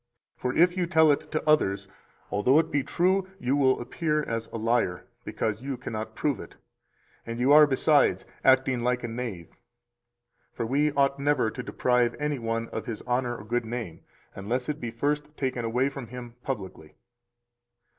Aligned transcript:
For 0.35 0.51
if 0.55 0.75
you 0.75 0.87
tell 0.87 1.11
it 1.11 1.29
to 1.31 1.47
others, 1.47 1.87
although 2.31 2.57
it 2.57 2.71
be 2.71 2.81
true, 2.81 3.27
you 3.39 3.55
will 3.55 3.79
appear 3.79 4.23
as 4.23 4.47
a 4.47 4.55
liar, 4.57 5.05
because 5.23 5.61
you 5.61 5.77
cannot 5.77 6.15
prove 6.15 6.39
it, 6.39 6.55
and 7.23 7.37
you 7.39 7.51
are, 7.53 7.67
besides, 7.67 8.25
acting 8.43 8.79
like 8.79 9.03
a 9.03 9.07
knave. 9.07 9.49
For 10.53 10.65
we 10.65 10.91
ought 10.93 11.19
never 11.19 11.51
to 11.51 11.61
deprive 11.61 12.15
any 12.19 12.39
one 12.39 12.67
of 12.69 12.87
his 12.87 13.03
honor 13.03 13.37
or 13.37 13.45
good 13.45 13.63
name 13.63 14.01
unless 14.33 14.67
it 14.67 14.81
be 14.81 14.89
first 14.89 15.37
taken 15.37 15.63
away 15.65 15.87
from 15.87 16.07
him 16.07 16.33
publicly. 16.41 16.95